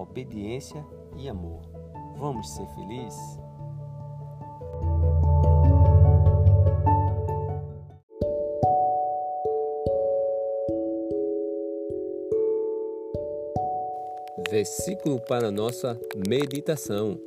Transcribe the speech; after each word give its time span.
obediência 0.00 0.84
e 1.16 1.28
amor. 1.28 1.62
Vamos 2.16 2.48
ser 2.50 2.66
felizes? 2.68 3.40
Versículo 14.50 15.20
para 15.20 15.50
nossa 15.50 15.98
meditação. 16.28 17.18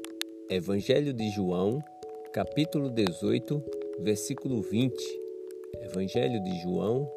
Evangelho 0.49 1.13
de 1.13 1.29
João, 1.29 1.83
capítulo 2.31 2.89
18, 2.89 3.63
versículo 3.99 4.61
20. 4.61 4.95
Evangelho 5.81 6.41
de 6.41 6.59
João, 6.61 7.11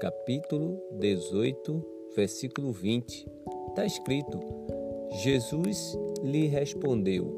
capítulo 0.00 0.80
18, 0.92 1.84
versículo 2.14 2.72
20. 2.72 3.26
Está 3.68 3.84
escrito: 3.84 4.38
Jesus 5.10 5.98
lhe 6.22 6.46
respondeu: 6.46 7.36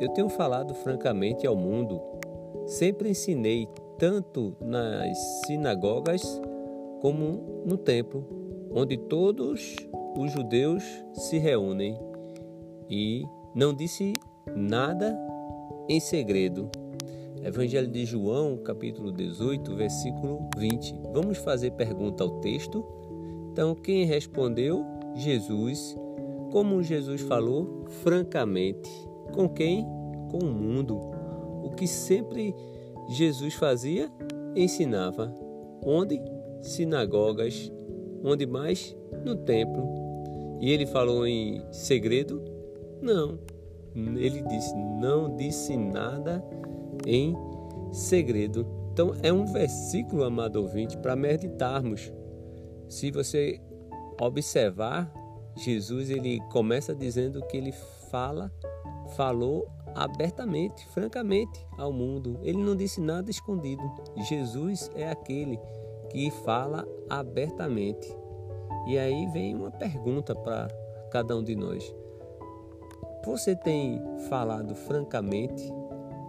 Eu 0.00 0.08
tenho 0.10 0.28
falado 0.28 0.74
francamente 0.74 1.46
ao 1.46 1.56
mundo, 1.56 2.00
sempre 2.66 3.10
ensinei 3.10 3.68
tanto 3.98 4.54
nas 4.60 5.16
sinagogas 5.46 6.22
como 7.00 7.62
no 7.64 7.76
templo, 7.76 8.24
onde 8.70 8.96
todos 8.96 9.76
os 10.18 10.32
judeus 10.32 10.82
se 11.12 11.38
reúnem, 11.38 11.98
e 12.88 13.24
não 13.54 13.74
disse 13.74 14.14
nada 14.54 15.18
em 15.88 16.00
segredo. 16.00 16.68
Evangelho 17.42 17.86
de 17.86 18.04
João, 18.04 18.56
capítulo 18.56 19.12
18, 19.12 19.76
versículo 19.76 20.48
20. 20.56 20.96
Vamos 21.12 21.38
fazer 21.38 21.70
pergunta 21.72 22.24
ao 22.24 22.40
texto? 22.40 22.84
Então, 23.52 23.74
quem 23.74 24.04
respondeu? 24.04 24.84
Jesus 25.14 25.96
como 26.50 26.82
Jesus 26.82 27.20
falou 27.22 27.84
francamente. 28.02 28.90
Com 29.32 29.48
quem? 29.48 29.84
Com 30.30 30.38
o 30.38 30.52
mundo. 30.52 30.98
O 31.62 31.70
que 31.70 31.86
sempre 31.86 32.54
Jesus 33.08 33.54
fazia, 33.54 34.10
ensinava. 34.54 35.32
Onde? 35.84 36.20
Sinagogas. 36.62 37.70
Onde 38.24 38.46
mais? 38.46 38.96
No 39.24 39.36
templo. 39.36 39.84
E 40.60 40.70
ele 40.70 40.86
falou 40.86 41.26
em 41.26 41.62
segredo? 41.70 42.42
Não. 43.00 43.38
Ele 43.94 44.42
disse, 44.42 44.74
não 44.74 45.36
disse 45.36 45.76
nada 45.76 46.44
em 47.06 47.34
segredo. 47.92 48.66
Então 48.92 49.12
é 49.22 49.32
um 49.32 49.46
versículo, 49.46 50.24
amado 50.24 50.56
ouvinte, 50.56 50.96
para 50.98 51.14
meditarmos. 51.14 52.12
Se 52.88 53.10
você 53.10 53.60
observar 54.20 55.12
Jesus 55.56 56.10
ele 56.10 56.40
começa 56.52 56.94
dizendo 56.94 57.42
que 57.46 57.56
ele 57.56 57.72
fala, 58.10 58.52
falou 59.16 59.66
abertamente, 59.94 60.86
francamente 60.88 61.66
ao 61.78 61.92
mundo. 61.92 62.38
Ele 62.42 62.58
não 62.58 62.76
disse 62.76 63.00
nada 63.00 63.30
escondido. 63.30 63.82
Jesus 64.28 64.90
é 64.94 65.10
aquele 65.10 65.58
que 66.10 66.30
fala 66.30 66.86
abertamente. 67.08 68.06
E 68.86 68.98
aí 68.98 69.26
vem 69.28 69.54
uma 69.54 69.70
pergunta 69.70 70.34
para 70.34 70.68
cada 71.10 71.34
um 71.36 71.42
de 71.42 71.56
nós. 71.56 71.94
Você 73.24 73.56
tem 73.56 74.00
falado 74.28 74.74
francamente 74.74 75.72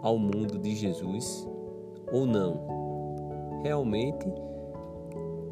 ao 0.02 0.18
mundo 0.18 0.58
de 0.58 0.76
Jesus 0.76 1.48
ou 2.12 2.26
não? 2.26 3.62
Realmente 3.62 4.26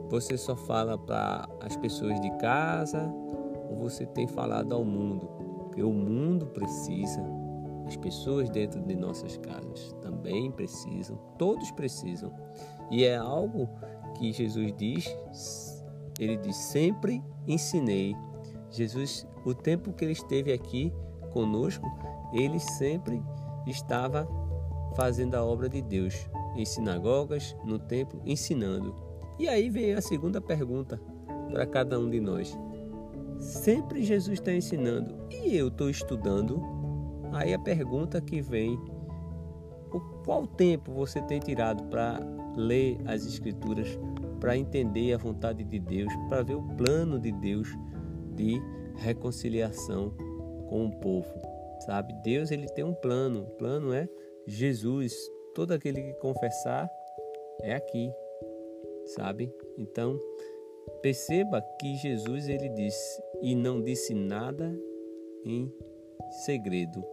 você 0.09 0.37
só 0.37 0.55
fala 0.55 0.97
para 0.97 1.47
as 1.61 1.75
pessoas 1.75 2.19
de 2.21 2.31
casa 2.37 3.13
você 3.75 4.05
tem 4.05 4.27
falado 4.27 4.73
ao 4.73 4.83
mundo, 4.83 5.29
que 5.73 5.83
o 5.83 5.91
mundo 5.91 6.47
precisa, 6.47 7.21
as 7.85 7.95
pessoas 7.97 8.49
dentro 8.49 8.81
de 8.81 8.95
nossas 8.95 9.37
casas 9.37 9.95
também 10.01 10.51
precisam, 10.51 11.17
todos 11.37 11.71
precisam. 11.71 12.33
E 12.89 13.03
é 13.03 13.15
algo 13.15 13.69
que 14.15 14.31
Jesus 14.31 14.73
diz, 14.75 15.83
ele 16.19 16.37
diz: 16.37 16.55
sempre 16.55 17.23
ensinei. 17.47 18.15
Jesus, 18.71 19.27
o 19.45 19.53
tempo 19.53 19.93
que 19.93 20.03
ele 20.03 20.13
esteve 20.13 20.51
aqui 20.51 20.91
conosco, 21.31 21.85
ele 22.33 22.59
sempre 22.59 23.21
estava 23.67 24.27
fazendo 24.95 25.35
a 25.35 25.43
obra 25.43 25.69
de 25.69 25.81
Deus, 25.81 26.27
em 26.55 26.65
sinagogas, 26.65 27.55
no 27.63 27.77
templo, 27.77 28.21
ensinando. 28.25 28.95
E 29.37 29.47
aí 29.47 29.69
vem 29.69 29.93
a 29.93 30.01
segunda 30.01 30.41
pergunta 30.41 30.99
para 31.51 31.65
cada 31.65 31.99
um 31.99 32.09
de 32.09 32.19
nós. 32.19 32.57
Sempre 33.45 34.03
Jesus 34.03 34.39
está 34.39 34.51
ensinando 34.51 35.15
e 35.29 35.55
eu 35.55 35.67
estou 35.67 35.87
estudando. 35.87 36.59
Aí 37.31 37.53
a 37.53 37.59
pergunta 37.59 38.19
que 38.19 38.41
vem: 38.41 38.75
qual 40.25 40.47
tempo 40.47 40.91
você 40.91 41.21
tem 41.21 41.39
tirado 41.39 41.83
para 41.85 42.19
ler 42.57 42.97
as 43.05 43.23
Escrituras, 43.23 43.99
para 44.39 44.57
entender 44.57 45.13
a 45.13 45.17
vontade 45.17 45.63
de 45.63 45.79
Deus, 45.79 46.11
para 46.27 46.41
ver 46.41 46.55
o 46.55 46.63
plano 46.75 47.19
de 47.19 47.31
Deus 47.31 47.69
de 48.33 48.59
reconciliação 48.95 50.11
com 50.67 50.87
o 50.87 50.99
povo? 50.99 51.31
Sabe? 51.85 52.15
Deus 52.23 52.49
ele 52.49 52.65
tem 52.69 52.83
um 52.83 52.95
plano. 52.95 53.43
O 53.43 53.51
plano 53.51 53.93
é 53.93 54.09
Jesus. 54.47 55.13
Todo 55.53 55.71
aquele 55.71 56.01
que 56.01 56.13
confessar 56.15 56.89
é 57.61 57.75
aqui, 57.75 58.11
sabe? 59.05 59.53
Então 59.77 60.19
Perceba 61.01 61.61
que 61.79 61.95
Jesus 61.95 62.47
ele 62.47 62.69
disse 62.69 63.21
e 63.41 63.55
não 63.55 63.81
disse 63.81 64.13
nada 64.13 64.77
em 65.45 65.71
segredo. 66.45 67.03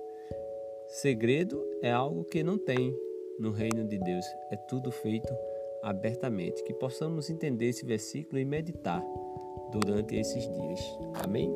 Segredo 0.89 1.63
é 1.83 1.91
algo 1.91 2.25
que 2.25 2.43
não 2.43 2.59
tem 2.59 2.95
no 3.39 3.51
reino 3.51 3.85
de 3.87 3.99
Deus, 3.99 4.25
é 4.51 4.57
tudo 4.57 4.91
feito 4.91 5.33
abertamente. 5.83 6.63
Que 6.63 6.75
possamos 6.75 7.31
entender 7.31 7.67
esse 7.67 7.85
versículo 7.85 8.39
e 8.39 8.45
meditar 8.45 9.03
durante 9.71 10.17
esses 10.17 10.49
dias. 10.49 10.99
Amém? 11.23 11.51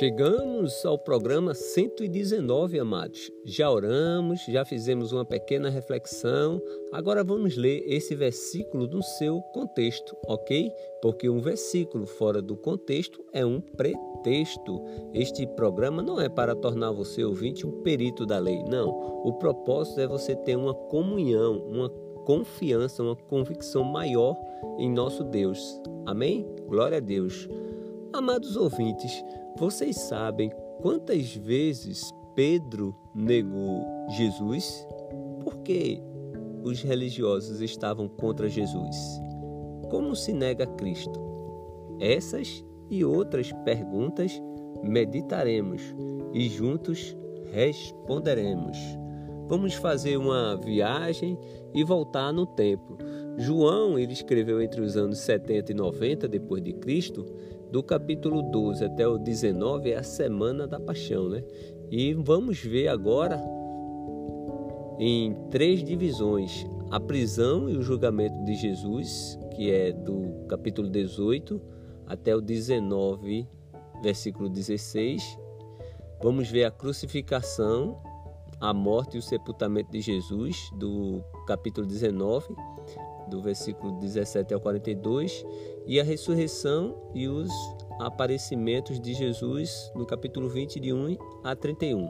Chegamos 0.00 0.86
ao 0.86 0.96
programa 0.96 1.52
119, 1.52 2.80
amados. 2.80 3.30
Já 3.44 3.70
oramos, 3.70 4.40
já 4.48 4.64
fizemos 4.64 5.12
uma 5.12 5.26
pequena 5.26 5.68
reflexão. 5.68 6.58
Agora 6.90 7.22
vamos 7.22 7.54
ler 7.54 7.84
esse 7.86 8.14
versículo 8.14 8.86
no 8.86 9.02
seu 9.02 9.42
contexto, 9.52 10.16
ok? 10.26 10.72
Porque 11.02 11.28
um 11.28 11.38
versículo 11.38 12.06
fora 12.06 12.40
do 12.40 12.56
contexto 12.56 13.22
é 13.30 13.44
um 13.44 13.60
pretexto. 13.60 14.82
Este 15.12 15.46
programa 15.46 16.00
não 16.00 16.18
é 16.18 16.30
para 16.30 16.56
tornar 16.56 16.92
você 16.92 17.22
ouvinte 17.22 17.66
um 17.66 17.82
perito 17.82 18.24
da 18.24 18.38
lei, 18.38 18.64
não. 18.70 18.88
O 19.22 19.34
propósito 19.34 20.00
é 20.00 20.06
você 20.06 20.34
ter 20.34 20.56
uma 20.56 20.72
comunhão, 20.72 21.58
uma 21.58 21.90
confiança, 22.24 23.02
uma 23.02 23.16
convicção 23.16 23.84
maior 23.84 24.34
em 24.78 24.90
nosso 24.90 25.22
Deus. 25.22 25.78
Amém? 26.06 26.48
Glória 26.66 26.96
a 26.96 27.00
Deus. 27.00 27.46
Amados 28.12 28.56
ouvintes, 28.56 29.22
vocês 29.56 29.96
sabem 29.96 30.50
quantas 30.80 31.34
vezes 31.34 32.10
Pedro 32.34 32.96
negou 33.14 33.84
Jesus? 34.16 34.86
Por 35.42 35.58
que 35.58 36.02
os 36.62 36.82
religiosos 36.82 37.60
estavam 37.60 38.08
contra 38.08 38.48
Jesus? 38.48 38.96
Como 39.90 40.14
se 40.14 40.32
nega 40.32 40.66
Cristo? 40.66 41.20
Essas 41.98 42.64
e 42.88 43.04
outras 43.04 43.52
perguntas 43.64 44.40
meditaremos 44.82 45.82
e 46.32 46.48
juntos 46.48 47.16
responderemos. 47.52 48.78
Vamos 49.48 49.74
fazer 49.74 50.16
uma 50.16 50.56
viagem 50.56 51.36
e 51.74 51.82
voltar 51.82 52.32
no 52.32 52.46
tempo. 52.46 52.96
João, 53.36 53.98
ele 53.98 54.12
escreveu 54.12 54.62
entre 54.62 54.80
os 54.80 54.96
anos 54.96 55.18
70 55.18 55.72
e 55.72 55.74
90 55.74 56.28
depois 56.28 56.62
de 56.62 56.72
Cristo, 56.74 57.26
do 57.70 57.82
capítulo 57.82 58.42
12 58.42 58.84
até 58.84 59.06
o 59.06 59.16
19 59.16 59.92
é 59.92 59.96
a 59.96 60.02
semana 60.02 60.66
da 60.66 60.80
paixão, 60.80 61.28
né? 61.28 61.42
E 61.90 62.12
vamos 62.14 62.60
ver 62.60 62.88
agora 62.88 63.40
em 64.98 65.34
três 65.50 65.82
divisões: 65.82 66.66
a 66.90 66.98
prisão 66.98 67.68
e 67.68 67.76
o 67.76 67.82
julgamento 67.82 68.44
de 68.44 68.54
Jesus, 68.54 69.38
que 69.54 69.70
é 69.70 69.92
do 69.92 70.44
capítulo 70.48 70.88
18 70.88 71.60
até 72.06 72.34
o 72.34 72.40
19, 72.40 73.46
versículo 74.02 74.48
16. 74.48 75.38
Vamos 76.22 76.50
ver 76.50 76.64
a 76.64 76.70
crucificação, 76.70 78.02
a 78.60 78.74
morte 78.74 79.16
e 79.16 79.20
o 79.20 79.22
sepultamento 79.22 79.90
de 79.92 80.00
Jesus, 80.00 80.70
do 80.76 81.22
capítulo 81.46 81.86
19 81.86 82.54
do 83.30 83.40
versículo 83.40 83.92
17 83.92 84.52
ao 84.52 84.60
42, 84.60 85.46
e 85.90 85.98
a 85.98 86.04
ressurreição 86.04 86.94
e 87.12 87.26
os 87.26 87.50
aparecimentos 87.98 89.00
de 89.00 89.12
Jesus 89.12 89.90
no 89.92 90.06
capítulo 90.06 90.48
20, 90.48 90.78
de 90.78 90.92
1 90.92 91.16
a 91.42 91.56
31. 91.56 92.08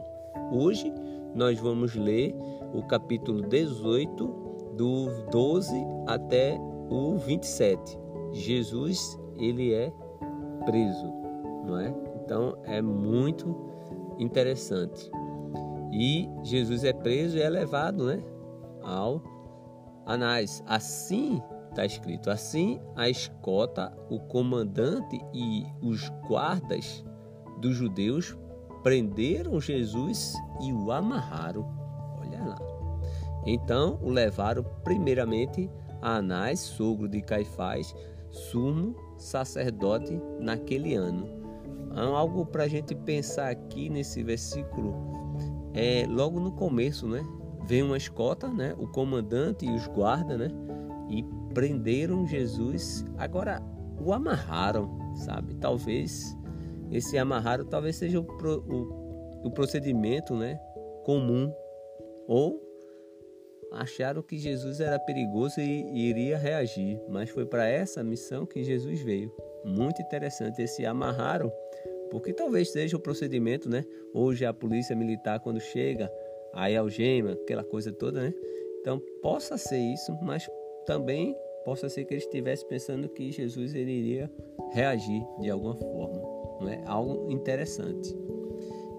Hoje 0.51 0.93
nós 1.33 1.59
vamos 1.59 1.95
ler 1.95 2.35
o 2.75 2.83
capítulo 2.83 3.41
18, 3.41 4.27
do 4.77 5.07
12 5.31 5.75
até 6.05 6.59
o 6.91 7.17
27. 7.17 7.97
Jesus, 8.31 9.19
ele 9.39 9.73
é 9.73 9.91
preso, 10.63 11.11
não 11.65 11.79
é? 11.79 11.91
Então 12.23 12.55
é 12.65 12.83
muito 12.83 13.57
interessante. 14.19 15.09
E 15.91 16.29
Jesus 16.43 16.83
é 16.83 16.93
preso 16.93 17.35
e 17.35 17.41
é 17.41 17.49
levado, 17.49 18.05
né, 18.05 18.23
ao 18.83 19.23
Anás, 20.05 20.63
assim 20.67 21.41
está 21.71 21.85
escrito, 21.85 22.29
assim 22.29 22.79
a 22.95 23.09
escota, 23.09 23.91
o 24.09 24.19
comandante 24.19 25.19
e 25.33 25.65
os 25.81 26.09
guardas 26.27 27.03
dos 27.59 27.75
judeus 27.75 28.37
prenderam 28.83 29.59
Jesus 29.59 30.33
e 30.61 30.71
o 30.71 30.91
amarraram. 30.91 31.65
Olha 32.19 32.43
lá. 32.43 32.57
Então 33.45 33.99
o 34.01 34.09
levaram 34.09 34.63
primeiramente 34.83 35.69
a 36.01 36.17
Anás, 36.17 36.59
sogro 36.59 37.07
de 37.07 37.21
Caifás, 37.21 37.95
sumo 38.29 38.95
sacerdote 39.17 40.19
naquele 40.39 40.95
ano. 40.95 41.41
Então, 41.91 42.15
algo 42.15 42.45
para 42.45 42.63
a 42.63 42.67
gente 42.67 42.95
pensar 42.95 43.49
aqui 43.49 43.89
nesse 43.89 44.23
versículo 44.23 44.95
é 45.73 46.05
logo 46.07 46.39
no 46.39 46.51
começo, 46.53 47.07
né? 47.07 47.21
Vem 47.67 47.83
uma 47.83 47.97
escota, 47.97 48.47
né? 48.47 48.73
O 48.77 48.87
comandante 48.87 49.65
e 49.65 49.75
os 49.75 49.87
guardas, 49.87 50.39
né? 50.39 50.47
E 51.11 51.25
prenderam 51.53 52.25
Jesus. 52.25 53.05
Agora 53.17 53.61
o 53.99 54.13
amarraram, 54.13 54.97
sabe? 55.15 55.53
Talvez 55.55 56.35
esse 56.91 57.17
amarrado 57.17 57.65
talvez 57.65 57.95
seja 57.95 58.19
o, 58.19 58.23
o, 58.23 59.47
o 59.47 59.51
procedimento, 59.51 60.35
né? 60.35 60.59
Comum 61.03 61.53
ou 62.27 62.61
acharam 63.71 64.21
que 64.21 64.37
Jesus 64.37 64.79
era 64.79 64.99
perigoso 64.99 65.59
e, 65.61 65.83
e 65.93 66.09
iria 66.09 66.37
reagir, 66.37 66.99
mas 67.07 67.29
foi 67.29 67.45
para 67.45 67.67
essa 67.67 68.03
missão 68.03 68.45
que 68.45 68.63
Jesus 68.63 69.01
veio. 69.01 69.33
Muito 69.63 70.01
interessante 70.01 70.61
esse 70.61 70.85
amarraram, 70.85 71.51
porque 72.09 72.33
talvez 72.33 72.71
seja 72.71 72.97
o 72.97 72.99
procedimento, 72.99 73.69
né? 73.69 73.85
Hoje 74.13 74.45
a 74.45 74.53
polícia 74.53 74.95
militar 74.95 75.39
quando 75.39 75.59
chega 75.59 76.11
aí 76.53 76.75
algema, 76.75 77.31
aquela 77.31 77.63
coisa 77.63 77.91
toda, 77.91 78.21
né? 78.21 78.33
Então 78.81 78.99
possa 79.21 79.57
ser 79.57 79.77
isso, 79.77 80.11
mas 80.21 80.49
também 80.85 81.35
possa 81.63 81.89
ser 81.89 82.05
que 82.05 82.13
ele 82.13 82.21
estivesse 82.21 82.65
pensando 82.65 83.07
que 83.09 83.31
Jesus 83.31 83.73
ele 83.75 83.91
iria 83.91 84.31
reagir 84.71 85.25
de 85.39 85.49
alguma 85.49 85.75
forma, 85.75 86.21
não 86.59 86.69
é? 86.69 86.81
Algo 86.85 87.31
interessante. 87.31 88.15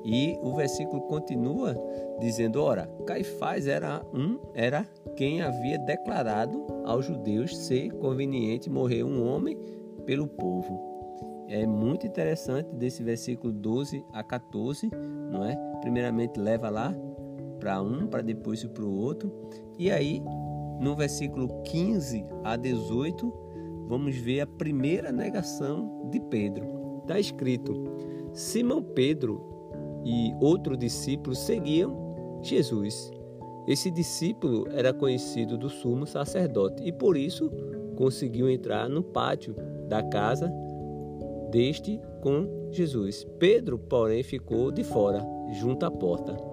E 0.05 0.37
o 0.43 0.55
versículo 0.55 1.03
continua 1.03 1.77
dizendo: 2.19 2.61
ora, 2.61 2.89
Caifás 3.07 3.67
era 3.67 4.05
um 4.13 4.39
era 4.55 4.87
quem 5.17 5.43
havia 5.43 5.79
declarado 5.79 6.67
aos 6.85 7.07
judeus 7.07 7.57
ser 7.57 7.93
conveniente 7.93 8.71
morrer 8.71 9.05
um 9.05 9.27
homem 9.27 9.57
pelo 10.05 10.27
povo. 10.27 10.93
É 11.49 11.67
muito 11.67 12.07
interessante 12.07 12.75
desse 12.75 13.03
versículo 13.03 13.53
12 13.53 14.05
a 14.13 14.23
14, 14.23 14.91
não 15.31 15.45
é? 15.45 15.55
Primeiramente 15.81 16.41
leva 16.41 16.71
lá 16.71 16.95
para 17.61 17.81
um, 17.81 18.07
para 18.07 18.23
depois 18.23 18.63
ir 18.63 18.71
para 18.71 18.85
o 18.85 18.97
outro. 18.97 19.31
E 19.79 19.91
aí, 19.91 20.23
no 20.83 20.97
versículo 20.97 21.49
15 21.63 22.27
a 22.43 22.57
18, 22.57 23.33
vamos 23.87 24.17
ver 24.17 24.41
a 24.41 24.47
primeira 24.47 25.13
negação 25.13 26.09
de 26.11 26.19
Pedro. 26.21 27.01
Está 27.03 27.21
escrito: 27.21 27.73
Simão 28.33 28.83
Pedro 28.83 29.41
e 30.05 30.35
outro 30.41 30.77
discípulo 30.77 31.37
seguiam 31.37 32.41
Jesus. 32.43 33.13
Esse 33.69 33.93
discípulo 33.93 34.67
era 34.73 34.93
conhecido 34.93 35.57
do 35.57 35.71
sumo 35.71 36.05
sacerdote 36.05 36.83
e 36.83 36.91
por 36.91 37.17
isso 37.17 37.49
conseguiu 37.95 38.51
entrar 38.51 38.89
no 38.89 39.05
pátio 39.05 39.55
da 39.89 40.03
casa 40.03 40.53
deste 41.53 42.01
com 42.21 42.69
Jesus. 42.73 43.25
Pedro, 43.39 43.79
porém, 43.79 44.25
ficou 44.25 44.73
de 44.73 44.83
fora, 44.83 45.25
junto 45.53 45.87
à 45.87 45.91
porta. 45.91 46.52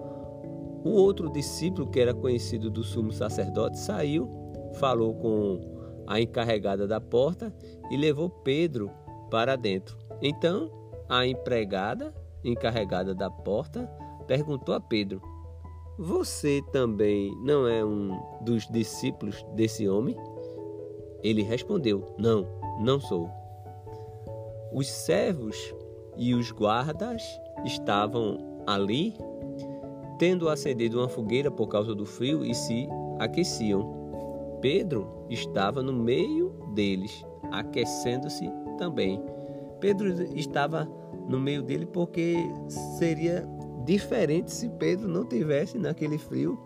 O 0.84 0.92
outro 0.92 1.30
discípulo, 1.30 1.88
que 1.88 2.00
era 2.00 2.14
conhecido 2.14 2.70
do 2.70 2.84
sumo 2.84 3.12
sacerdote, 3.12 3.78
saiu, 3.78 4.30
falou 4.76 5.14
com 5.14 6.04
a 6.08 6.20
encarregada 6.20 6.88
da 6.88 7.02
porta 7.02 7.54
e 7.92 7.98
levou 7.98 8.30
Pedro 8.30 8.90
para 9.30 9.56
dentro. 9.56 9.98
Então, 10.22 10.72
a 11.08 11.26
empregada, 11.26 12.14
encarregada 12.44 13.14
da 13.14 13.30
porta, 13.30 13.90
perguntou 14.26 14.74
a 14.74 14.80
Pedro: 14.80 15.22
Você 15.98 16.62
também 16.72 17.32
não 17.44 17.68
é 17.68 17.84
um 17.84 18.18
dos 18.42 18.68
discípulos 18.68 19.44
desse 19.56 19.88
homem? 19.88 20.16
Ele 21.22 21.44
respondeu: 21.44 22.16
Não, 22.18 22.48
não 22.80 23.00
sou. 23.00 23.30
Os 24.72 24.88
servos 24.88 25.74
e 26.16 26.34
os 26.34 26.52
guardas 26.52 27.24
estavam 27.66 28.64
ali 28.66 29.16
tendo 30.20 30.50
acendido 30.50 31.00
uma 31.00 31.08
fogueira 31.10 31.50
por 31.50 31.68
causa 31.68 31.96
do 31.96 32.06
frio 32.06 32.46
e 32.46 32.54
se 32.54 32.88
aqueciam. 33.18 33.98
Pedro 34.62 35.26
estava 35.30 35.82
no 35.82 35.94
meio 35.94 36.50
deles, 36.76 37.26
aquecendo-se 37.52 38.52
também. 38.78 39.24
Pedro 39.80 40.10
estava 40.36 40.86
no 41.28 41.40
meio 41.40 41.64
dele 41.64 41.86
porque 41.86 42.36
seria 42.98 43.48
diferente 43.86 44.52
se 44.52 44.68
Pedro 44.72 45.08
não 45.08 45.24
tivesse 45.26 45.78
naquele 45.78 46.18
frio, 46.18 46.60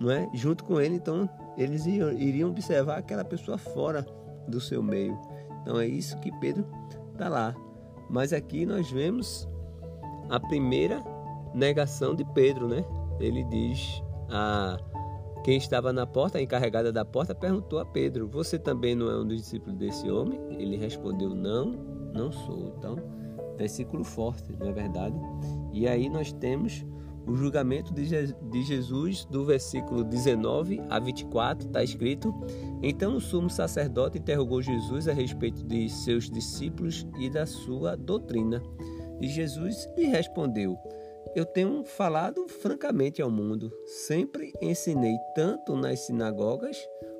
não 0.00 0.10
é? 0.10 0.28
Junto 0.34 0.64
com 0.64 0.80
ele, 0.80 0.96
então 0.96 1.30
eles 1.56 1.86
iriam 1.86 2.50
observar 2.50 2.98
aquela 2.98 3.24
pessoa 3.24 3.56
fora 3.56 4.04
do 4.48 4.60
seu 4.60 4.82
meio. 4.82 5.16
Então 5.62 5.78
é 5.78 5.86
isso 5.86 6.18
que 6.18 6.32
Pedro 6.40 6.66
está 7.12 7.28
lá. 7.28 7.54
Mas 8.10 8.32
aqui 8.32 8.66
nós 8.66 8.90
vemos 8.90 9.48
a 10.28 10.40
primeira 10.40 11.02
negação 11.54 12.14
de 12.14 12.24
Pedro, 12.24 12.68
né? 12.68 12.84
Ele 13.20 13.44
diz 13.44 14.02
a 14.28 14.78
quem 15.44 15.56
estava 15.56 15.92
na 15.92 16.06
porta, 16.06 16.38
a 16.38 16.42
encarregada 16.42 16.92
da 16.92 17.04
porta, 17.04 17.34
perguntou 17.34 17.78
a 17.78 17.86
Pedro: 17.86 18.26
Você 18.28 18.58
também 18.58 18.94
não 18.94 19.10
é 19.10 19.16
um 19.16 19.26
dos 19.26 19.38
discípulos 19.38 19.78
desse 19.78 20.10
homem? 20.10 20.40
Ele 20.50 20.76
respondeu: 20.76 21.30
Não, 21.30 21.70
não 22.12 22.32
sou. 22.32 22.74
Então, 22.76 22.96
versículo 23.56 24.02
forte, 24.02 24.52
não 24.58 24.68
é 24.68 24.72
verdade? 24.72 25.16
E 25.72 25.86
aí 25.86 26.08
nós 26.08 26.32
temos 26.32 26.84
o 27.26 27.34
julgamento 27.34 27.92
de 27.92 28.62
Jesus, 28.62 29.24
do 29.24 29.44
versículo 29.44 30.04
19 30.04 30.80
a 30.88 30.98
24, 30.98 31.66
está 31.66 31.82
escrito: 31.82 32.34
Então 32.82 33.16
o 33.16 33.20
sumo 33.20 33.50
sacerdote 33.50 34.18
interrogou 34.18 34.62
Jesus 34.62 35.08
a 35.08 35.12
respeito 35.12 35.64
de 35.64 35.88
seus 35.88 36.30
discípulos 36.30 37.06
e 37.18 37.28
da 37.28 37.44
sua 37.44 37.96
doutrina. 37.96 38.62
E 39.20 39.28
Jesus 39.28 39.88
lhe 39.96 40.06
respondeu: 40.06 40.78
Eu 41.34 41.44
tenho 41.44 41.84
falado 41.84 42.46
francamente 42.48 43.20
ao 43.20 43.30
mundo, 43.30 43.70
sempre 43.84 44.52
ensinei 44.60 45.16
tanto 45.34 45.76
nas 45.76 46.00
sinagogas 46.00 46.76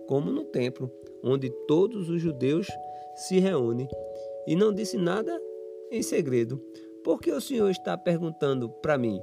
como 0.06 0.30
no 0.30 0.44
templo, 0.44 0.90
onde 1.22 1.50
todos 1.66 2.08
os 2.08 2.20
judeus 2.20 2.66
se 3.14 3.38
reúnem, 3.38 3.88
e 4.46 4.54
não 4.54 4.72
disse 4.72 4.96
nada 4.96 5.40
em 5.90 6.02
segredo. 6.02 6.62
Por 7.02 7.20
que 7.20 7.30
o 7.32 7.40
Senhor 7.40 7.70
está 7.70 7.96
perguntando 7.96 8.68
para 8.68 8.98
mim? 8.98 9.20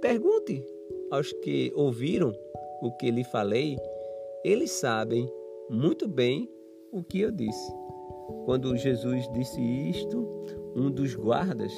Pergunte 0.00 0.64
aos 1.10 1.32
que 1.32 1.72
ouviram 1.74 2.32
o 2.82 2.92
que 2.92 3.10
lhe 3.10 3.24
falei, 3.24 3.76
eles 4.44 4.70
sabem 4.70 5.28
muito 5.68 6.06
bem 6.06 6.48
o 6.92 7.02
que 7.02 7.20
eu 7.20 7.30
disse. 7.30 7.72
Quando 8.44 8.76
Jesus 8.76 9.28
disse 9.32 9.60
isto, 9.60 10.26
um 10.74 10.90
dos 10.90 11.14
guardas 11.14 11.72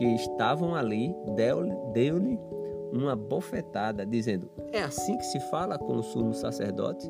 que 0.00 0.06
estavam 0.14 0.74
ali 0.74 1.14
deu-lhe 1.36 2.38
uma 2.90 3.14
bofetada, 3.14 4.06
dizendo: 4.06 4.50
É 4.72 4.80
assim 4.80 5.18
que 5.18 5.24
se 5.24 5.38
fala 5.50 5.78
com 5.78 5.98
o 5.98 6.02
sumo 6.02 6.32
sacerdote? 6.32 7.06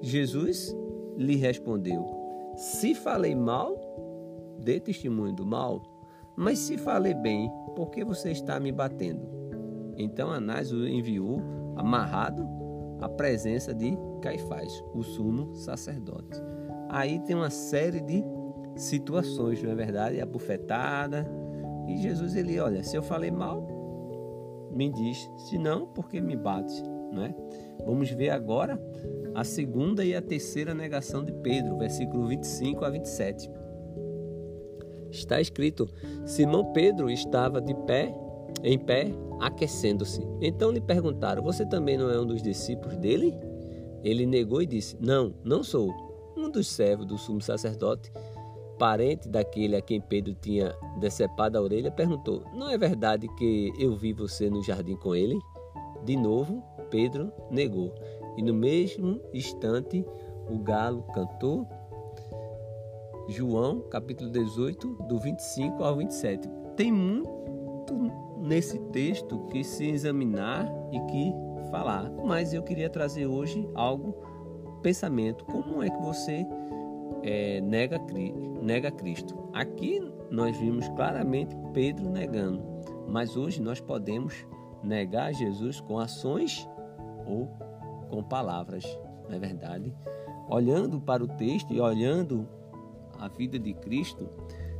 Jesus 0.00 0.74
lhe 1.18 1.36
respondeu: 1.36 2.06
Se 2.56 2.94
falei 2.94 3.34
mal, 3.34 3.76
dê 4.58 4.80
testemunho 4.80 5.34
do 5.34 5.44
mal. 5.44 5.82
Mas 6.34 6.58
se 6.60 6.78
falei 6.78 7.12
bem, 7.12 7.50
por 7.76 7.90
que 7.90 8.02
você 8.02 8.30
está 8.30 8.58
me 8.58 8.72
batendo? 8.72 9.28
Então 9.98 10.30
Anás 10.30 10.72
o 10.72 10.88
enviou 10.88 11.38
amarrado 11.76 12.48
à 12.98 13.10
presença 13.10 13.74
de 13.74 13.94
Caifás, 14.22 14.72
o 14.94 15.02
sumo 15.02 15.54
sacerdote. 15.54 16.40
Aí 16.88 17.18
tem 17.20 17.36
uma 17.36 17.50
série 17.50 18.00
de 18.00 18.24
situações, 18.74 19.62
não 19.62 19.70
é 19.70 19.74
verdade? 19.74 20.18
A 20.18 20.24
bufetada. 20.24 21.39
E 21.90 21.98
Jesus 21.98 22.36
ele, 22.36 22.58
olha, 22.60 22.82
se 22.84 22.96
eu 22.96 23.02
falei 23.02 23.30
mal, 23.30 23.66
me 24.70 24.88
diz, 24.90 25.30
se 25.36 25.58
não, 25.58 25.86
porque 25.86 26.20
me 26.20 26.36
bate, 26.36 26.82
não 27.12 27.24
é? 27.24 27.34
Vamos 27.84 28.10
ver 28.10 28.30
agora 28.30 28.80
a 29.34 29.42
segunda 29.42 30.04
e 30.04 30.14
a 30.14 30.22
terceira 30.22 30.72
negação 30.72 31.24
de 31.24 31.32
Pedro, 31.32 31.76
versículo 31.76 32.28
25 32.28 32.84
a 32.84 32.90
27. 32.90 33.50
Está 35.10 35.40
escrito: 35.40 35.88
Simão 36.24 36.72
Pedro 36.72 37.10
estava 37.10 37.60
de 37.60 37.74
pé, 37.74 38.14
em 38.62 38.78
pé, 38.78 39.12
aquecendo-se. 39.40 40.20
Então 40.40 40.70
lhe 40.70 40.80
perguntaram: 40.80 41.42
Você 41.42 41.66
também 41.66 41.96
não 41.96 42.10
é 42.10 42.20
um 42.20 42.26
dos 42.26 42.42
discípulos 42.42 42.96
dele? 42.96 43.34
Ele 44.04 44.24
negou 44.24 44.62
e 44.62 44.66
disse: 44.66 44.96
Não, 45.00 45.34
não 45.44 45.64
sou. 45.64 45.90
Um 46.36 46.48
dos 46.48 46.68
servos 46.68 47.06
do 47.06 47.18
sumo 47.18 47.40
sacerdote 47.40 48.10
parente 48.80 49.28
daquele 49.28 49.76
a 49.76 49.82
quem 49.82 50.00
Pedro 50.00 50.34
tinha 50.34 50.74
decepado 50.98 51.58
a 51.58 51.60
orelha, 51.60 51.90
perguntou: 51.90 52.42
Não 52.54 52.70
é 52.70 52.78
verdade 52.78 53.28
que 53.36 53.70
eu 53.78 53.94
vi 53.94 54.14
você 54.14 54.48
no 54.48 54.62
jardim 54.62 54.96
com 54.96 55.14
ele? 55.14 55.38
De 56.02 56.16
novo, 56.16 56.64
Pedro 56.90 57.30
negou. 57.50 57.94
E 58.38 58.42
no 58.42 58.54
mesmo 58.54 59.20
instante, 59.34 60.02
o 60.48 60.58
galo 60.58 61.02
cantou. 61.12 61.68
João, 63.28 63.82
capítulo 63.82 64.30
18, 64.30 64.88
do 65.06 65.18
25 65.18 65.84
ao 65.84 65.96
27. 65.96 66.48
Tem 66.74 66.90
muito 66.90 67.94
nesse 68.38 68.78
texto 68.86 69.46
que 69.52 69.62
se 69.62 69.88
examinar 69.88 70.66
e 70.90 70.98
que 71.00 71.32
falar, 71.70 72.10
mas 72.24 72.54
eu 72.54 72.62
queria 72.62 72.88
trazer 72.88 73.26
hoje 73.26 73.68
algo, 73.74 74.16
pensamento. 74.82 75.44
Como 75.44 75.82
é 75.82 75.90
que 75.90 76.02
você 76.02 76.44
é, 77.22 77.60
nega, 77.60 78.00
nega 78.62 78.90
Cristo. 78.90 79.48
Aqui 79.52 80.00
nós 80.30 80.56
vimos 80.56 80.88
claramente 80.90 81.56
Pedro 81.72 82.08
negando, 82.08 82.62
mas 83.08 83.36
hoje 83.36 83.60
nós 83.60 83.80
podemos 83.80 84.46
negar 84.82 85.32
Jesus 85.32 85.80
com 85.80 85.98
ações 85.98 86.68
ou 87.26 87.46
com 88.08 88.22
palavras, 88.22 88.84
não 89.28 89.36
é 89.36 89.38
verdade? 89.38 89.94
Olhando 90.48 91.00
para 91.00 91.22
o 91.22 91.28
texto 91.28 91.72
e 91.72 91.80
olhando 91.80 92.48
a 93.18 93.28
vida 93.28 93.58
de 93.58 93.74
Cristo, 93.74 94.28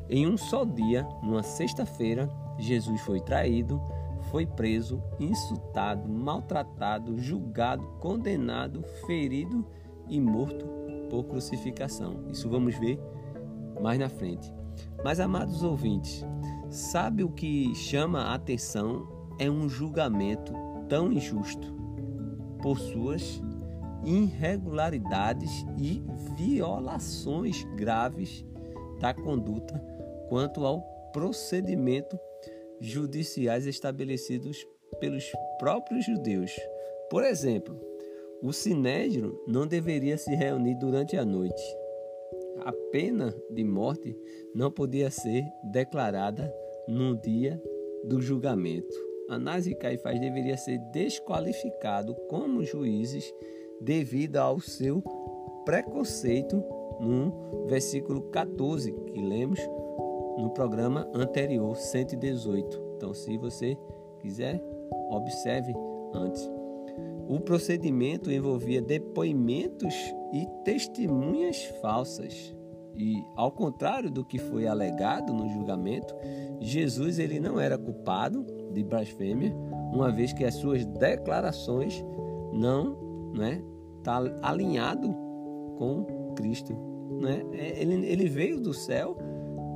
em 0.09 0.27
um 0.27 0.37
só 0.37 0.65
dia, 0.65 1.07
numa 1.23 1.43
sexta-feira, 1.43 2.29
Jesus 2.59 3.01
foi 3.03 3.21
traído, 3.21 3.81
foi 4.31 4.47
preso, 4.47 5.03
insultado, 5.19 6.09
maltratado, 6.09 7.19
julgado, 7.19 7.85
condenado, 8.01 8.83
ferido 9.07 9.65
e 10.09 10.21
morto 10.21 10.80
por 11.11 11.25
crucificação. 11.25 12.25
Isso 12.31 12.49
vamos 12.49 12.79
ver 12.79 12.99
mais 13.83 13.99
na 13.99 14.09
frente. 14.09 14.51
Mas, 15.05 15.21
amados 15.21 15.63
ouvintes, 15.63 16.25
sabe 16.71 17.23
o 17.23 17.31
que 17.31 17.75
chama 17.75 18.23
a 18.23 18.35
atenção? 18.35 19.07
É 19.39 19.51
um 19.51 19.69
julgamento 19.69 20.53
tão 20.89 21.13
injusto 21.13 21.75
por 22.63 22.79
suas 22.79 23.43
irregularidades 24.05 25.65
e 25.79 26.03
violações 26.37 27.65
graves 27.77 28.45
da 28.99 29.13
conduta 29.13 29.79
quanto 30.29 30.65
ao 30.65 30.83
procedimento 31.13 32.19
judiciais 32.81 33.67
estabelecidos 33.67 34.65
pelos 35.01 35.25
próprios 35.59 36.05
judeus. 36.05 36.51
Por 37.11 37.25
exemplo, 37.25 37.90
o 38.43 38.53
sinédrio 38.53 39.41
não 39.47 39.67
deveria 39.67 40.17
se 40.17 40.35
reunir 40.35 40.75
durante 40.77 41.17
a 41.17 41.25
noite. 41.25 41.63
A 42.65 42.73
pena 42.91 43.35
de 43.51 43.65
morte 43.65 44.17
não 44.55 44.71
podia 44.71 45.11
ser 45.11 45.45
declarada 45.73 46.53
no 46.89 47.17
dia 47.17 47.61
do 48.05 48.21
julgamento. 48.21 48.95
Anás 49.29 49.67
e 49.67 49.75
Caifás 49.75 50.19
deveria 50.19 50.57
ser 50.57 50.79
desqualificado 50.93 52.15
como 52.29 52.65
juízes 52.65 53.33
devido 53.81 54.37
ao 54.37 54.61
seu 54.61 55.03
preconceito 55.65 56.63
no 57.01 57.67
versículo 57.67 58.23
14 58.31 58.93
que 58.93 59.21
lemos 59.21 59.61
no 60.37 60.51
programa 60.51 61.09
anterior 61.15 61.77
118. 61.77 62.95
Então, 62.97 63.15
se 63.15 63.37
você 63.39 63.77
quiser, 64.21 64.63
observe 65.11 65.73
antes. 66.13 66.60
O 67.31 67.39
procedimento 67.39 68.29
envolvia 68.29 68.83
depoimentos 68.83 69.95
e 70.33 70.49
testemunhas 70.65 71.63
falsas. 71.81 72.53
E 72.97 73.25
ao 73.37 73.53
contrário 73.53 74.11
do 74.11 74.25
que 74.25 74.37
foi 74.37 74.67
alegado 74.67 75.33
no 75.33 75.49
julgamento, 75.49 76.13
Jesus 76.59 77.21
ele 77.21 77.39
não 77.39 77.61
era 77.61 77.79
culpado 77.79 78.45
de 78.73 78.83
blasfêmia, 78.83 79.55
uma 79.93 80.11
vez 80.11 80.33
que 80.33 80.45
as 80.45 80.57
suas 80.57 80.85
declarações 80.85 82.05
não, 82.53 82.99
né, 83.33 83.63
tá 84.03 84.21
alinhado 84.43 85.15
com 85.79 86.35
Cristo, 86.35 86.77
né? 87.21 87.45
Ele, 87.53 88.07
ele 88.07 88.29
veio 88.29 88.61
do 88.61 88.75
céu, 88.75 89.17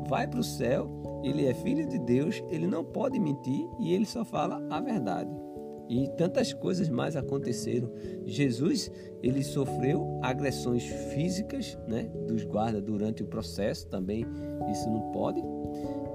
vai 0.09 0.27
para 0.27 0.41
o 0.41 0.45
céu, 0.45 0.91
ele 1.23 1.47
é 1.47 1.55
filho 1.55 1.87
de 1.87 2.01
Deus, 2.01 2.43
ele 2.51 2.67
não 2.67 2.83
pode 2.83 3.17
mentir 3.21 3.69
e 3.79 3.95
ele 3.95 4.07
só 4.07 4.25
fala 4.25 4.61
a 4.69 4.81
verdade 4.81 5.44
e 5.89 6.09
tantas 6.17 6.53
coisas 6.53 6.89
mais 6.89 7.17
aconteceram. 7.17 7.91
Jesus, 8.25 8.91
ele 9.23 9.43
sofreu 9.43 10.19
agressões 10.23 10.85
físicas, 10.85 11.79
né, 11.87 12.05
dos 12.27 12.45
guardas 12.45 12.83
durante 12.83 13.23
o 13.23 13.27
processo, 13.27 13.89
também 13.89 14.27
isso 14.71 14.89
não 14.89 15.13
pode. 15.13 15.43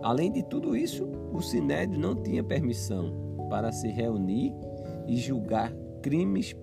Além 0.01 0.31
de 0.31 0.43
tudo 0.43 0.75
isso, 0.75 1.07
o 1.33 1.41
sinédrio 1.41 1.99
não 1.99 2.15
tinha 2.15 2.43
permissão 2.43 3.47
para 3.49 3.71
se 3.71 3.87
reunir 3.87 4.53
e 5.07 5.17
julgar 5.17 5.73
crimes 6.01 6.55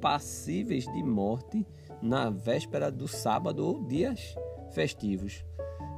passíveis 0.00 0.84
de 0.84 1.02
morte 1.02 1.66
na 2.02 2.28
véspera 2.28 2.90
do 2.90 3.08
sábado 3.08 3.66
ou 3.66 3.82
dias 3.84 4.34
festivos. 4.72 5.44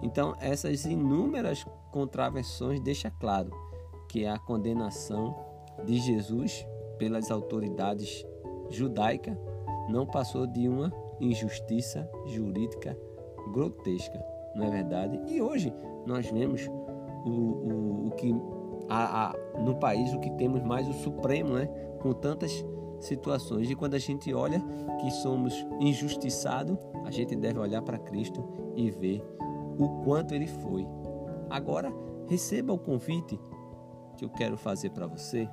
Então, 0.03 0.35
essas 0.41 0.85
inúmeras 0.85 1.65
contravenções 1.91 2.81
deixa 2.81 3.11
claro 3.11 3.51
que 4.09 4.25
a 4.25 4.39
condenação 4.39 5.35
de 5.85 5.99
Jesus 5.99 6.67
pelas 6.99 7.31
autoridades 7.31 8.25
judaicas, 8.71 9.37
não 9.89 10.07
passou 10.07 10.47
de 10.47 10.69
uma 10.69 10.93
injustiça 11.21 12.09
jurídica 12.27 12.97
grotesca, 13.53 14.23
não 14.55 14.67
é 14.67 14.71
verdade? 14.71 15.21
E 15.27 15.41
hoje 15.41 15.73
nós 16.07 16.29
vemos 16.31 16.67
o, 17.25 17.31
o, 17.31 18.07
o 18.09 18.11
que 18.13 18.35
a, 18.89 19.31
a, 19.31 19.61
no 19.61 19.77
país 19.77 20.13
o 20.13 20.21
que 20.21 20.31
temos 20.33 20.63
mais 20.63 20.89
o 20.89 20.93
Supremo, 20.93 21.55
né? 21.55 21.67
Com 22.01 22.13
tantas 22.13 22.65
situações. 23.01 23.71
E 23.71 23.75
quando 23.75 23.95
a 23.95 23.99
gente 23.99 24.33
olha 24.33 24.61
que 25.01 25.11
somos 25.11 25.67
injustiçados, 25.81 26.77
a 27.05 27.11
gente 27.11 27.35
deve 27.37 27.59
olhar 27.59 27.83
para 27.83 27.99
Cristo 27.99 28.45
e 28.75 28.91
ver 28.91 29.23
o 29.79 30.03
quanto 30.05 30.35
ele 30.35 30.47
foi. 30.47 30.87
Agora, 31.51 31.93
receba 32.29 32.73
o 32.73 32.79
convite 32.79 33.39
que 34.17 34.25
eu 34.25 34.31
quero 34.31 34.57
fazer 34.57 34.91
para 34.91 35.07
você. 35.07 35.49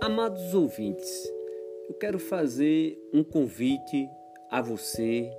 Amados 0.00 0.54
ouvintes, 0.54 1.30
eu 1.88 1.94
quero 1.94 2.18
fazer 2.18 2.98
um 3.12 3.22
convite 3.22 4.08
a 4.50 4.60
você 4.60 5.30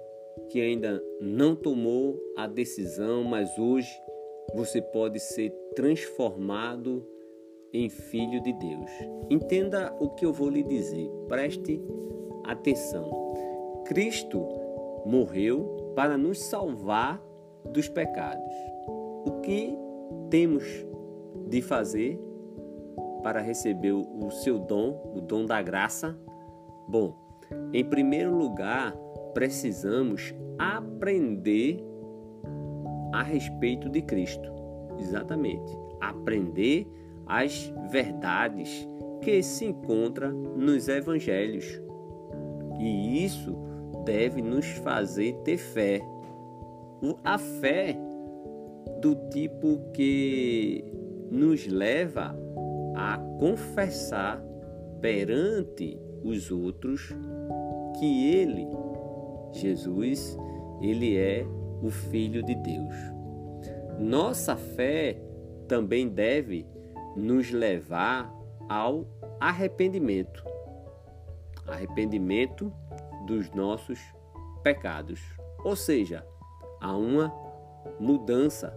que 0.49 0.61
ainda 0.61 1.03
não 1.19 1.55
tomou 1.55 2.19
a 2.37 2.47
decisão, 2.47 3.23
mas 3.23 3.57
hoje 3.57 3.89
você 4.53 4.81
pode 4.81 5.19
ser 5.19 5.51
transformado 5.75 7.07
em 7.73 7.89
filho 7.89 8.41
de 8.41 8.53
Deus. 8.53 8.89
Entenda 9.29 9.95
o 9.99 10.09
que 10.09 10.25
eu 10.25 10.33
vou 10.33 10.49
lhe 10.49 10.63
dizer, 10.63 11.09
preste 11.27 11.81
atenção. 12.43 13.09
Cristo 13.91 14.47
morreu 15.05 15.91
para 15.97 16.17
nos 16.17 16.41
salvar 16.43 17.21
dos 17.73 17.89
pecados. 17.89 18.53
O 19.25 19.41
que 19.41 19.77
temos 20.29 20.63
de 21.49 21.61
fazer 21.61 22.17
para 23.21 23.41
receber 23.41 23.91
o 23.91 24.31
seu 24.31 24.59
dom, 24.59 25.11
o 25.13 25.19
dom 25.19 25.45
da 25.45 25.61
graça? 25.61 26.17
Bom, 26.87 27.17
em 27.73 27.83
primeiro 27.83 28.33
lugar, 28.33 28.95
precisamos 29.33 30.33
aprender 30.57 31.83
a 33.11 33.21
respeito 33.21 33.89
de 33.89 34.01
Cristo. 34.03 34.49
Exatamente. 34.99 35.69
Aprender 35.99 36.87
as 37.25 37.69
verdades 37.89 38.87
que 39.21 39.43
se 39.43 39.65
encontram 39.65 40.31
nos 40.31 40.87
evangelhos. 40.87 41.65
E 42.79 43.25
isso 43.25 43.69
deve 44.03 44.41
nos 44.41 44.65
fazer 44.65 45.33
ter 45.43 45.57
fé. 45.57 46.01
A 47.23 47.37
fé 47.37 47.97
do 49.01 49.15
tipo 49.29 49.79
que 49.93 50.83
nos 51.31 51.65
leva 51.67 52.35
a 52.95 53.17
confessar 53.39 54.43
perante 55.01 55.99
os 56.23 56.51
outros 56.51 57.15
que 57.99 58.35
ele, 58.35 58.67
Jesus, 59.51 60.37
ele 60.81 61.17
é 61.17 61.45
o 61.81 61.89
filho 61.89 62.43
de 62.43 62.53
Deus. 62.55 62.95
Nossa 63.99 64.55
fé 64.55 65.19
também 65.67 66.07
deve 66.07 66.65
nos 67.15 67.51
levar 67.51 68.31
ao 68.69 69.07
arrependimento. 69.39 70.43
Arrependimento 71.67 72.71
dos 73.25 73.49
nossos 73.51 73.99
pecados. 74.63 75.21
Ou 75.63 75.75
seja, 75.75 76.25
a 76.79 76.95
uma 76.95 77.33
mudança 77.99 78.75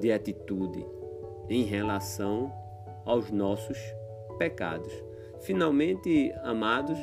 de 0.00 0.10
atitude 0.12 0.84
em 1.48 1.64
relação 1.64 2.52
aos 3.04 3.30
nossos 3.30 3.78
pecados. 4.38 4.92
Finalmente, 5.40 6.32
amados, 6.42 6.98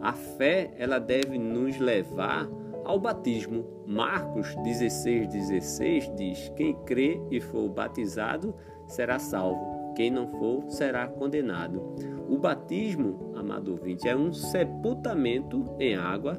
a 0.00 0.12
fé 0.12 0.72
ela 0.76 0.98
deve 0.98 1.38
nos 1.38 1.78
levar 1.78 2.48
ao 2.84 2.98
batismo. 2.98 3.64
Marcos 3.86 4.54
16, 4.62 5.28
16 5.28 6.14
diz: 6.16 6.52
Quem 6.56 6.74
crê 6.84 7.20
e 7.30 7.40
for 7.40 7.68
batizado 7.68 8.54
será 8.86 9.18
salvo, 9.18 9.75
quem 9.96 10.10
não 10.10 10.28
for 10.28 10.70
será 10.70 11.08
condenado. 11.08 11.94
O 12.28 12.38
batismo, 12.38 13.32
amado 13.34 13.72
ouvinte, 13.72 14.06
é 14.06 14.14
um 14.14 14.32
sepultamento 14.32 15.64
em 15.80 15.96
água 15.96 16.34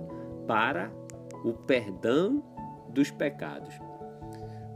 para 0.47 0.91
o 1.43 1.53
perdão 1.53 2.43
dos 2.89 3.09
pecados. 3.09 3.73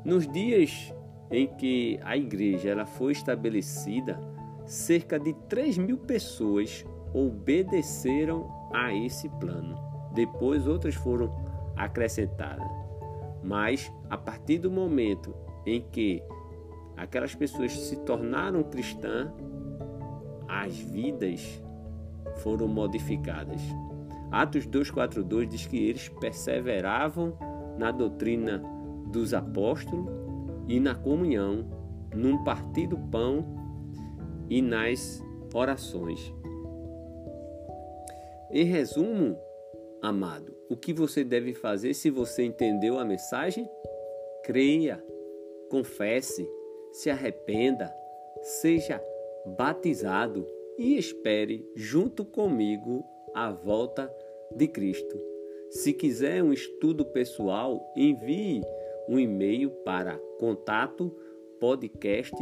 Nos 0.04 0.28
dias 0.28 0.94
em 1.30 1.48
que 1.48 2.00
a 2.04 2.17
igreja 2.17 2.70
ela 2.70 2.86
foi 2.86 3.12
estabelecida, 3.12 4.20
cerca 4.65 5.20
de 5.20 5.34
3 5.48 5.78
mil 5.78 5.98
pessoas 5.98 6.84
obedeceram 7.13 8.50
a 8.74 8.94
esse 8.94 9.30
plano. 9.30 9.76
Depois 10.13 10.65
outras 10.67 10.96
foram 10.96 11.30
acrescentadas. 11.76 12.67
Mas 13.44 13.91
a 14.10 14.17
partir 14.17 14.60
do 14.60 14.72
momento 14.72 15.36
em 15.65 15.82
que 15.82 16.22
aquelas 17.02 17.34
pessoas 17.34 17.72
se 17.72 17.96
tornaram 18.02 18.62
cristãs, 18.64 19.32
as 20.48 20.78
vidas 20.78 21.42
foram 22.38 22.68
modificadas. 22.68 23.60
Atos 24.32 24.68
2:42 24.68 25.50
diz 25.50 25.66
que 25.66 25.78
eles 25.78 26.08
perseveravam 26.10 27.36
na 27.78 27.92
doutrina 27.92 28.62
dos 29.12 29.34
apóstolos 29.34 30.06
e 30.68 30.80
na 30.80 30.94
comunhão, 30.94 31.66
num 32.16 32.44
partir 32.44 32.86
do 32.86 32.98
pão 32.98 33.46
e 34.48 34.62
nas 34.62 35.24
orações. 35.56 36.32
Em 38.52 38.64
resumo, 38.64 39.36
amado, 40.04 40.56
o 40.70 40.78
que 40.78 40.94
você 40.94 41.24
deve 41.24 41.56
fazer 41.56 41.96
se 41.96 42.12
você 42.12 42.44
entendeu 42.44 43.00
a 43.00 43.04
mensagem? 43.04 43.68
Creia, 44.44 45.04
confesse, 45.70 46.48
se 46.91 47.10
arrependa, 47.10 47.93
seja 48.41 49.04
batizado 49.45 50.45
e 50.77 50.97
espere 50.97 51.65
junto 51.75 52.23
comigo 52.25 53.06
a 53.34 53.51
volta 53.51 54.13
de 54.56 54.67
Cristo. 54.67 55.19
Se 55.69 55.93
quiser 55.93 56.43
um 56.43 56.51
estudo 56.51 57.06
pessoal, 57.06 57.82
envie 57.95 58.62
um 59.08 59.17
e-mail 59.17 59.69
para 59.86 60.19
contato 60.39 61.15
podcast 61.60 62.36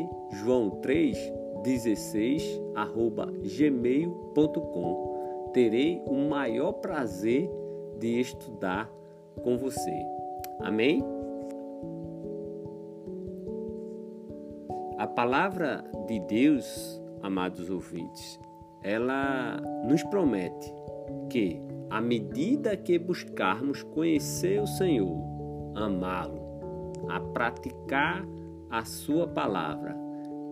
joão 0.44 0.82
3 0.82 1.18
16 1.64 2.62
arroba 2.74 3.26
gmail.com 3.58 5.10
terei 5.54 6.02
o 6.06 6.14
maior 6.14 6.74
prazer 6.74 7.50
de 7.98 8.20
estudar 8.20 8.90
com 9.44 9.58
você. 9.58 10.06
Amém 10.62 11.19
palavra 15.20 15.84
de 16.08 16.18
Deus 16.18 16.66
amados 17.22 17.70
ouvintes 17.70 18.40
ela 18.82 19.60
nos 19.86 20.02
promete 20.04 20.74
que 21.30 21.62
à 21.90 22.00
medida 22.00 22.78
que 22.78 22.98
buscarmos 22.98 23.84
conhecer 23.84 24.62
o 24.62 24.66
Senhor 24.66 25.22
amá-lo 25.76 26.40
a 27.10 27.20
praticar 27.20 28.26
a 28.70 28.86
Sua 28.86 29.28
palavra, 29.28 29.94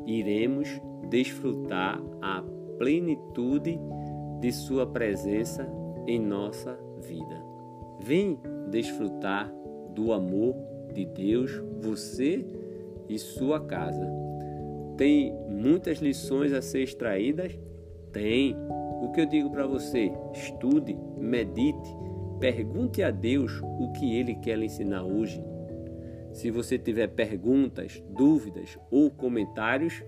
iremos 0.05 0.67
desfrutar 1.09 2.01
a 2.21 2.43
plenitude 2.77 3.79
de 4.41 4.51
Sua 4.51 4.85
presença 4.85 5.65
em 6.05 6.19
nossa 6.19 6.77
vida. 6.97 7.41
Vem 8.01 8.37
desfrutar 8.69 9.49
do 9.95 10.11
amor 10.11 10.57
de 10.93 11.05
Deus, 11.05 11.51
você 11.79 12.45
e 13.07 13.17
sua 13.17 13.61
casa. 13.61 14.26
Tem 14.97 15.31
muitas 15.47 15.99
lições 15.99 16.51
a 16.51 16.61
ser 16.61 16.81
extraídas? 16.81 17.57
Tem. 18.11 18.55
O 19.01 19.11
que 19.11 19.21
eu 19.21 19.27
digo 19.27 19.51
para 19.51 19.67
você? 19.67 20.11
Estude, 20.33 20.97
medite, 21.17 21.95
pergunte 22.39 23.03
a 23.03 23.11
Deus 23.11 23.61
o 23.63 23.91
que 23.93 24.15
Ele 24.15 24.33
quer 24.35 24.57
lhe 24.57 24.65
ensinar 24.65 25.03
hoje. 25.03 25.39
Se 26.33 26.49
você 26.49 26.79
tiver 26.79 27.07
perguntas, 27.07 28.03
dúvidas 28.09 28.79
ou 28.89 29.11
comentários, 29.11 30.01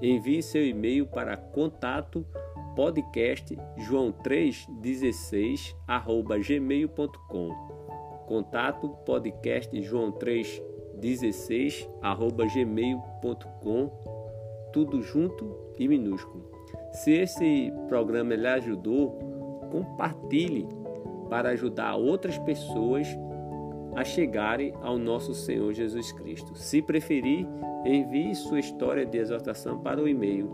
envie 0.00 0.42
seu 0.42 0.66
e-mail 0.66 1.06
para 1.06 1.36
contato 1.36 2.26
podcast 2.74 3.54
joão316 3.78 5.76
arroba 5.86 6.36
gmail.com 6.38 7.50
contato 8.26 8.88
podcast 9.06 9.70
joão316 9.76 11.88
arroba 12.02 12.46
gmail.com 12.46 14.03
tudo 14.74 15.00
junto 15.00 15.56
e 15.78 15.86
minúsculo 15.86 16.44
se 16.90 17.12
esse 17.12 17.72
programa 17.88 18.34
lhe 18.34 18.46
ajudou 18.46 19.10
compartilhe 19.70 20.66
para 21.30 21.50
ajudar 21.50 21.96
outras 21.96 22.38
pessoas 22.38 23.08
a 23.96 24.04
chegarem 24.04 24.72
ao 24.82 24.98
nosso 24.98 25.34
Senhor 25.34 25.72
Jesus 25.72 26.12
Cristo. 26.12 26.54
Se 26.56 26.82
preferir, 26.82 27.46
envie 27.84 28.34
sua 28.34 28.58
história 28.58 29.06
de 29.06 29.18
exortação 29.18 29.78
para 29.78 30.00
o 30.00 30.08
e-mail. 30.08 30.50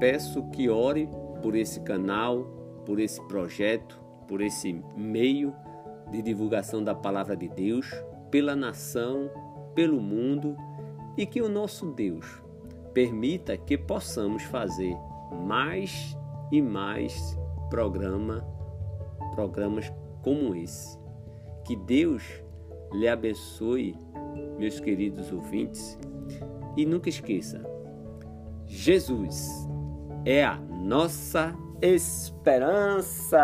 Peço 0.00 0.42
que 0.50 0.68
ore 0.68 1.08
por 1.42 1.54
esse 1.54 1.80
canal, 1.80 2.44
por 2.84 2.98
esse 2.98 3.22
projeto, 3.28 4.00
por 4.26 4.40
esse 4.40 4.82
meio 4.96 5.54
de 6.10 6.22
divulgação 6.22 6.82
da 6.82 6.94
palavra 6.94 7.36
de 7.36 7.48
Deus, 7.48 7.90
pela 8.30 8.56
nação, 8.56 9.30
pelo 9.74 10.00
mundo 10.00 10.56
e 11.18 11.26
que 11.26 11.42
o 11.42 11.48
nosso 11.48 11.84
Deus 11.86 12.24
permita 12.94 13.56
que 13.56 13.76
possamos 13.76 14.44
fazer 14.44 14.96
mais 15.44 16.16
e 16.52 16.62
mais 16.62 17.36
programa, 17.68 18.46
programas 19.34 19.92
como 20.22 20.54
esse. 20.54 20.96
Que 21.64 21.74
Deus 21.74 22.22
lhe 22.92 23.08
abençoe, 23.08 23.96
meus 24.58 24.78
queridos 24.78 25.32
ouvintes, 25.32 25.98
e 26.76 26.86
nunca 26.86 27.08
esqueça: 27.08 27.60
Jesus 28.64 29.68
é 30.24 30.44
a 30.44 30.56
nossa 30.56 31.52
esperança. 31.82 33.38